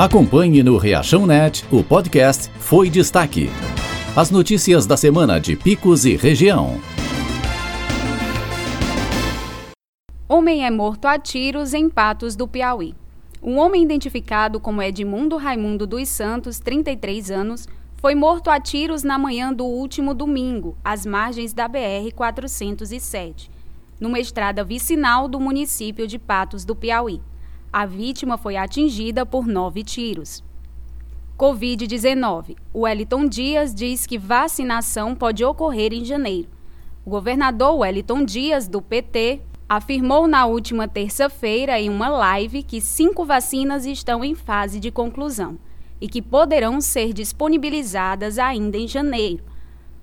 Acompanhe 0.00 0.62
no 0.62 0.78
Reachão 0.78 1.26
Net 1.26 1.62
o 1.70 1.84
podcast 1.84 2.50
Foi 2.52 2.88
Destaque. 2.88 3.50
As 4.16 4.30
notícias 4.30 4.86
da 4.86 4.96
semana 4.96 5.38
de 5.38 5.54
Picos 5.54 6.06
e 6.06 6.16
região. 6.16 6.80
Homem 10.26 10.64
é 10.64 10.70
morto 10.70 11.04
a 11.04 11.18
tiros 11.18 11.74
em 11.74 11.90
Patos 11.90 12.34
do 12.34 12.48
Piauí. 12.48 12.94
Um 13.42 13.58
homem 13.58 13.82
identificado 13.82 14.58
como 14.58 14.80
Edmundo 14.80 15.36
Raimundo 15.36 15.86
dos 15.86 16.08
Santos, 16.08 16.58
33 16.58 17.30
anos, 17.30 17.68
foi 17.98 18.14
morto 18.14 18.48
a 18.48 18.58
tiros 18.58 19.02
na 19.02 19.18
manhã 19.18 19.52
do 19.52 19.66
último 19.66 20.14
domingo, 20.14 20.78
às 20.82 21.04
margens 21.04 21.52
da 21.52 21.68
BR-407, 21.68 23.50
numa 24.00 24.18
estrada 24.18 24.64
vicinal 24.64 25.28
do 25.28 25.38
município 25.38 26.06
de 26.06 26.18
Patos 26.18 26.64
do 26.64 26.74
Piauí. 26.74 27.20
A 27.72 27.86
vítima 27.86 28.36
foi 28.36 28.56
atingida 28.56 29.24
por 29.24 29.46
nove 29.46 29.84
tiros. 29.84 30.42
Covid-19. 31.38 32.56
O 32.74 32.80
Wellington 32.80 33.28
Dias 33.28 33.72
diz 33.72 34.06
que 34.06 34.18
vacinação 34.18 35.14
pode 35.14 35.44
ocorrer 35.44 35.92
em 35.92 36.04
janeiro. 36.04 36.48
O 37.06 37.10
governador 37.10 37.78
Wellington 37.78 38.24
Dias, 38.24 38.66
do 38.66 38.82
PT, 38.82 39.40
afirmou 39.68 40.26
na 40.26 40.46
última 40.46 40.88
terça-feira 40.88 41.80
em 41.80 41.88
uma 41.88 42.08
live 42.08 42.64
que 42.64 42.80
cinco 42.80 43.24
vacinas 43.24 43.86
estão 43.86 44.24
em 44.24 44.34
fase 44.34 44.80
de 44.80 44.90
conclusão 44.90 45.56
e 46.00 46.08
que 46.08 46.20
poderão 46.20 46.80
ser 46.80 47.12
disponibilizadas 47.12 48.36
ainda 48.36 48.76
em 48.76 48.88
janeiro. 48.88 49.44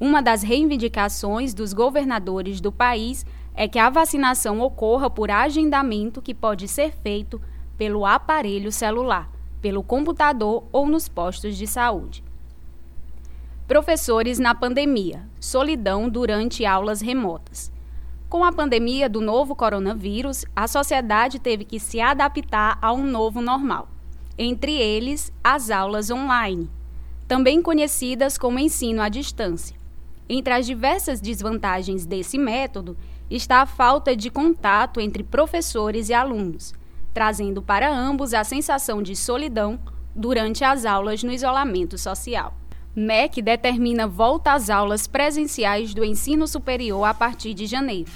Uma 0.00 0.20
das 0.20 0.42
reivindicações 0.42 1.54
dos 1.54 1.72
governadores 1.72 2.60
do 2.60 2.72
país 2.72 3.24
é 3.54 3.68
que 3.68 3.78
a 3.78 3.88
vacinação 3.88 4.60
ocorra 4.60 5.08
por 5.08 5.30
agendamento 5.30 6.20
que 6.20 6.34
pode 6.34 6.66
ser 6.66 6.92
feito 6.92 7.40
pelo 7.82 8.06
aparelho 8.06 8.70
celular, 8.70 9.28
pelo 9.60 9.82
computador 9.82 10.62
ou 10.70 10.86
nos 10.86 11.08
postos 11.08 11.56
de 11.56 11.66
saúde. 11.66 12.22
Professores 13.66 14.38
na 14.38 14.54
pandemia. 14.54 15.28
Solidão 15.40 16.08
durante 16.08 16.64
aulas 16.64 17.00
remotas. 17.00 17.72
Com 18.28 18.44
a 18.44 18.52
pandemia 18.52 19.08
do 19.08 19.20
novo 19.20 19.56
coronavírus, 19.56 20.44
a 20.54 20.68
sociedade 20.68 21.40
teve 21.40 21.64
que 21.64 21.80
se 21.80 22.00
adaptar 22.00 22.78
a 22.80 22.92
um 22.92 23.02
novo 23.02 23.42
normal, 23.42 23.88
entre 24.38 24.76
eles 24.80 25.32
as 25.42 25.68
aulas 25.68 26.08
online, 26.08 26.70
também 27.26 27.60
conhecidas 27.60 28.38
como 28.38 28.60
ensino 28.60 29.02
à 29.02 29.08
distância. 29.08 29.76
Entre 30.28 30.54
as 30.54 30.66
diversas 30.66 31.20
desvantagens 31.20 32.06
desse 32.06 32.38
método 32.38 32.96
está 33.28 33.60
a 33.60 33.66
falta 33.66 34.14
de 34.14 34.30
contato 34.30 35.00
entre 35.00 35.24
professores 35.24 36.10
e 36.10 36.14
alunos, 36.14 36.72
trazendo 37.12 37.62
para 37.62 37.92
ambos 37.92 38.34
a 38.34 38.44
sensação 38.44 39.02
de 39.02 39.14
solidão 39.14 39.78
durante 40.14 40.64
as 40.64 40.84
aulas 40.84 41.22
no 41.22 41.32
isolamento 41.32 41.96
social. 41.96 42.54
MEC 42.94 43.40
determina 43.40 44.06
volta 44.06 44.52
às 44.52 44.68
aulas 44.68 45.06
presenciais 45.06 45.94
do 45.94 46.04
ensino 46.04 46.46
superior 46.46 47.04
a 47.04 47.14
partir 47.14 47.54
de 47.54 47.66
janeiro. 47.66 48.10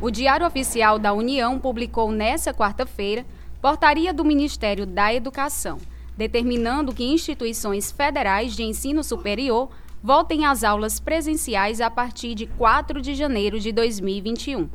O 0.00 0.10
Diário 0.10 0.46
Oficial 0.46 0.98
da 0.98 1.12
União 1.12 1.58
publicou 1.60 2.10
nesta 2.10 2.52
quarta-feira 2.52 3.24
portaria 3.62 4.12
do 4.12 4.24
Ministério 4.24 4.84
da 4.84 5.14
Educação, 5.14 5.78
determinando 6.16 6.92
que 6.92 7.04
instituições 7.04 7.92
federais 7.92 8.56
de 8.56 8.64
ensino 8.64 9.04
superior 9.04 9.70
voltem 10.02 10.44
às 10.44 10.64
aulas 10.64 10.98
presenciais 10.98 11.80
a 11.80 11.90
partir 11.90 12.34
de 12.34 12.46
4 12.46 13.00
de 13.00 13.14
janeiro 13.14 13.60
de 13.60 13.70
2021. 13.72 14.68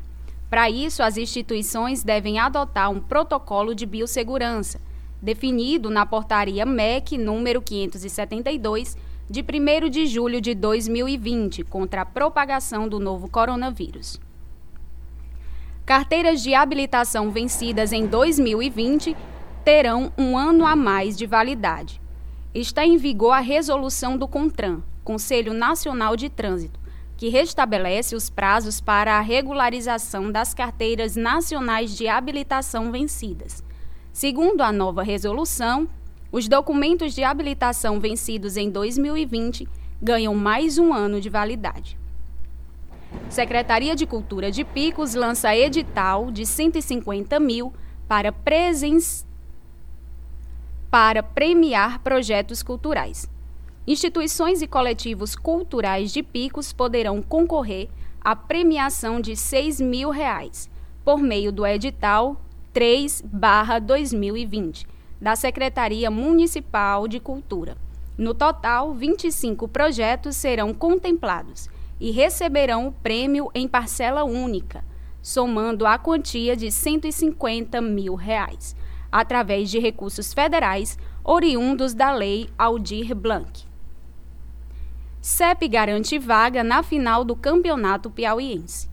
Para 0.51 0.69
isso, 0.69 1.01
as 1.01 1.15
instituições 1.15 2.03
devem 2.03 2.37
adotar 2.37 2.91
um 2.91 2.99
protocolo 2.99 3.73
de 3.73 3.85
biossegurança, 3.85 4.81
definido 5.21 5.89
na 5.89 6.05
portaria 6.05 6.65
MEC 6.65 7.17
número 7.17 7.61
572, 7.61 8.97
de 9.29 9.39
1 9.39 9.89
de 9.89 10.05
julho 10.07 10.41
de 10.41 10.53
2020, 10.53 11.63
contra 11.63 12.01
a 12.01 12.05
propagação 12.05 12.85
do 12.85 12.99
novo 12.99 13.29
coronavírus. 13.29 14.19
Carteiras 15.85 16.43
de 16.43 16.53
habilitação 16.53 17.31
vencidas 17.31 17.93
em 17.93 18.05
2020 18.05 19.15
terão 19.63 20.11
um 20.17 20.37
ano 20.37 20.65
a 20.65 20.75
mais 20.75 21.17
de 21.17 21.25
validade. 21.25 22.01
Está 22.53 22.85
em 22.85 22.97
vigor 22.97 23.31
a 23.31 23.39
resolução 23.39 24.17
do 24.17 24.27
CONTRAN, 24.27 24.83
Conselho 25.01 25.53
Nacional 25.53 26.17
de 26.17 26.27
Trânsito, 26.27 26.77
que 27.21 27.29
restabelece 27.29 28.15
os 28.15 28.31
prazos 28.31 28.81
para 28.81 29.15
a 29.15 29.21
regularização 29.21 30.31
das 30.31 30.55
carteiras 30.55 31.15
nacionais 31.15 31.95
de 31.95 32.07
habilitação 32.07 32.91
vencidas. 32.91 33.63
Segundo 34.11 34.61
a 34.61 34.71
nova 34.71 35.03
resolução, 35.03 35.87
os 36.31 36.47
documentos 36.47 37.13
de 37.13 37.23
habilitação 37.23 37.99
vencidos 37.99 38.57
em 38.57 38.71
2020 38.71 39.69
ganham 40.01 40.33
mais 40.33 40.79
um 40.79 40.91
ano 40.91 41.21
de 41.21 41.29
validade. 41.29 41.95
Secretaria 43.29 43.95
de 43.95 44.07
Cultura 44.07 44.49
de 44.49 44.63
Picos 44.63 45.13
lança 45.13 45.55
edital 45.55 46.31
de 46.31 46.43
150 46.43 47.39
mil 47.39 47.71
para, 48.07 48.31
presen... 48.31 48.97
para 50.89 51.21
premiar 51.21 51.99
projetos 51.99 52.63
culturais. 52.63 53.29
Instituições 53.87 54.61
e 54.61 54.67
coletivos 54.67 55.35
culturais 55.35 56.13
de 56.13 56.21
Picos 56.21 56.71
poderão 56.71 57.19
concorrer 57.19 57.89
à 58.23 58.35
premiação 58.35 59.19
de 59.19 59.35
6 59.35 59.81
mil 59.81 60.11
reais, 60.11 60.69
por 61.03 61.17
meio 61.17 61.51
do 61.51 61.65
edital 61.65 62.39
3-2020 62.75 64.85
da 65.19 65.35
Secretaria 65.35 66.11
Municipal 66.11 67.07
de 67.07 67.19
Cultura. 67.19 67.75
No 68.15 68.35
total, 68.35 68.93
25 68.93 69.67
projetos 69.67 70.35
serão 70.35 70.75
contemplados 70.75 71.67
e 71.99 72.11
receberão 72.11 72.87
o 72.87 72.91
prêmio 72.91 73.49
em 73.55 73.67
parcela 73.67 74.23
única, 74.23 74.85
somando 75.23 75.87
a 75.87 75.97
quantia 75.97 76.55
de 76.55 76.71
150 76.71 77.81
mil 77.81 78.13
reais, 78.13 78.75
através 79.11 79.71
de 79.71 79.79
recursos 79.79 80.35
federais 80.35 80.99
oriundos 81.23 81.95
da 81.95 82.11
Lei 82.11 82.47
Aldir 82.59 83.15
Blanc. 83.15 83.70
CEP 85.23 85.67
garante 85.67 86.17
vaga 86.17 86.63
na 86.63 86.81
final 86.81 87.23
do 87.23 87.35
Campeonato 87.35 88.09
Piauiense. 88.09 88.89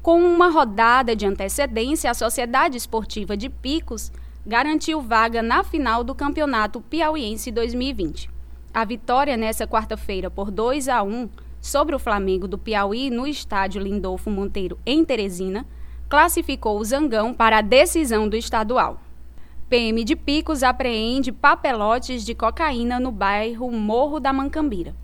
Com 0.00 0.22
uma 0.22 0.48
rodada 0.48 1.16
de 1.16 1.26
antecedência, 1.26 2.08
a 2.08 2.14
Sociedade 2.14 2.76
Esportiva 2.76 3.36
de 3.36 3.48
Picos 3.48 4.12
garantiu 4.46 5.00
vaga 5.00 5.42
na 5.42 5.64
final 5.64 6.04
do 6.04 6.14
Campeonato 6.14 6.80
Piauiense 6.80 7.50
2020. 7.50 8.30
A 8.72 8.84
vitória 8.84 9.36
nessa 9.36 9.66
quarta-feira 9.66 10.30
por 10.30 10.48
2 10.48 10.88
a 10.88 11.02
1 11.02 11.28
sobre 11.60 11.96
o 11.96 11.98
Flamengo 11.98 12.46
do 12.46 12.56
Piauí 12.56 13.10
no 13.10 13.26
estádio 13.26 13.82
Lindolfo 13.82 14.30
Monteiro, 14.30 14.78
em 14.86 15.04
Teresina, 15.04 15.66
classificou 16.08 16.78
o 16.78 16.84
Zangão 16.84 17.34
para 17.34 17.58
a 17.58 17.62
decisão 17.62 18.28
do 18.28 18.36
estadual. 18.36 19.00
PM 19.68 20.04
de 20.04 20.14
Picos 20.14 20.62
apreende 20.62 21.32
papelotes 21.32 22.24
de 22.24 22.32
cocaína 22.32 23.00
no 23.00 23.10
bairro 23.10 23.72
Morro 23.72 24.20
da 24.20 24.32
Mancambira. 24.32 24.94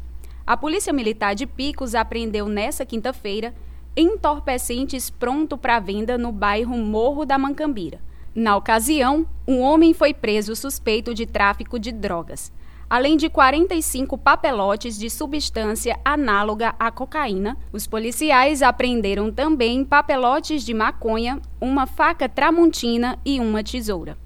A 0.49 0.57
Polícia 0.57 0.95
Militar 0.95 1.35
de 1.35 1.47
Picos 1.47 1.95
apreendeu 1.95 2.49
nesta 2.49 2.87
quinta-feira 2.87 3.55
entorpecentes 3.95 5.11
pronto 5.11 5.59
para 5.59 5.79
venda 5.79 6.17
no 6.17 6.33
bairro 6.33 6.75
Morro 6.79 7.27
da 7.27 7.37
Mancambira. 7.37 8.01
Na 8.35 8.57
ocasião, 8.57 9.27
um 9.47 9.61
homem 9.61 9.93
foi 9.93 10.15
preso 10.15 10.57
suspeito 10.57 11.13
de 11.13 11.27
tráfico 11.27 11.79
de 11.79 11.93
drogas, 11.93 12.51
além 12.89 13.15
de 13.19 13.29
45 13.29 14.17
papelotes 14.17 14.99
de 14.99 15.11
substância 15.11 16.01
análoga 16.03 16.75
à 16.79 16.91
cocaína. 16.91 17.55
Os 17.71 17.87
policiais 17.87 18.63
apreenderam 18.63 19.31
também 19.31 19.85
papelotes 19.85 20.65
de 20.65 20.73
maconha, 20.73 21.43
uma 21.61 21.87
faca 21.87 22.27
tramontina 22.27 23.19
e 23.23 23.39
uma 23.39 23.63
tesoura. 23.63 24.17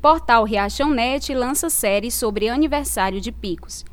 Portal 0.00 0.44
Riachão 0.44 0.88
Net 0.88 1.34
lança 1.34 1.68
série 1.68 2.10
sobre 2.10 2.48
aniversário 2.48 3.20
de 3.20 3.30
Picos. 3.30 3.84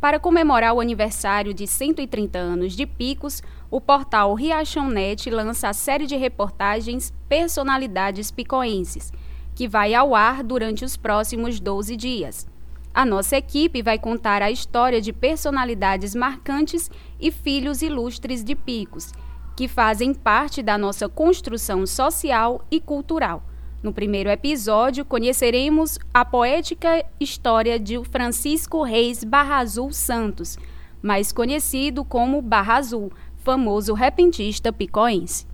Para 0.00 0.20
comemorar 0.20 0.74
o 0.74 0.80
aniversário 0.80 1.54
de 1.54 1.66
130 1.66 2.38
anos 2.38 2.74
de 2.74 2.84
Picos, 2.84 3.42
o 3.70 3.80
portal 3.80 4.34
Riachão 4.34 4.90
Net 4.90 5.30
lança 5.30 5.70
a 5.70 5.72
série 5.72 6.06
de 6.06 6.14
reportagens 6.16 7.14
Personalidades 7.28 8.30
Picoenses, 8.30 9.10
que 9.54 9.66
vai 9.66 9.94
ao 9.94 10.14
ar 10.14 10.44
durante 10.44 10.84
os 10.84 10.98
próximos 10.98 11.58
12 11.58 11.96
dias. 11.96 12.46
A 12.92 13.06
nossa 13.06 13.38
equipe 13.38 13.82
vai 13.82 13.98
contar 13.98 14.42
a 14.42 14.50
história 14.50 15.00
de 15.00 15.14
personalidades 15.14 16.14
marcantes 16.14 16.90
e 17.18 17.32
filhos 17.32 17.80
ilustres 17.80 18.44
de 18.44 18.54
Picos, 18.54 19.12
que 19.56 19.66
fazem 19.66 20.12
parte 20.12 20.62
da 20.62 20.76
nossa 20.76 21.08
construção 21.08 21.86
social 21.86 22.62
e 22.70 22.80
cultural 22.80 23.42
no 23.82 23.92
primeiro 23.92 24.30
episódio, 24.30 25.04
conheceremos 25.04 25.98
a 26.12 26.24
poética 26.24 27.04
história 27.20 27.78
de 27.78 28.02
Francisco 28.04 28.82
Reis 28.82 29.22
Barra 29.22 29.58
Azul 29.58 29.92
Santos, 29.92 30.58
mais 31.02 31.32
conhecido 31.32 32.04
como 32.04 32.42
Barra 32.42 32.76
Azul, 32.76 33.12
famoso 33.44 33.94
repentista 33.94 34.72
picoense. 34.72 35.46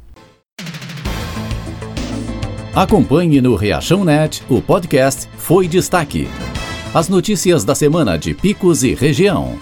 Acompanhe 2.75 3.41
no 3.43 3.55
Reachão 3.55 4.03
Net 4.03 4.43
o 4.49 4.63
podcast 4.63 5.29
Foi 5.37 5.69
Destaque. 5.69 6.27
As 6.95 7.09
notícias 7.09 7.65
da 7.65 7.75
semana 7.75 8.19
de 8.19 8.33
Picos 8.33 8.83
e 8.83 8.95
região. 8.95 9.59